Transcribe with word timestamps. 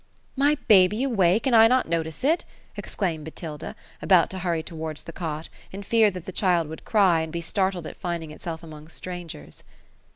*' 0.23 0.25
My 0.35 0.57
baby 0.67 1.03
awake, 1.03 1.45
and 1.45 1.55
I 1.55 1.67
not 1.67 1.87
notice 1.87 2.23
it!" 2.23 2.43
exclaimed 2.75 3.23
Botilda, 3.27 3.75
about 4.01 4.31
to 4.31 4.39
hurry 4.39 4.63
towards 4.63 5.03
the 5.03 5.13
cot, 5.13 5.47
in 5.71 5.83
fear 5.83 6.09
that 6.09 6.25
the 6.25 6.31
child 6.31 6.67
would 6.69 6.85
cry, 6.85 7.21
and 7.21 7.31
be 7.31 7.39
startled 7.39 7.85
at 7.85 7.97
finding 8.01 8.31
itself 8.31 8.63
among 8.63 8.87
strangers." 8.87 9.61